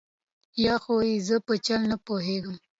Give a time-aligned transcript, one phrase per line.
[0.63, 2.55] یا خو یې زه په چل نه پوهېږم.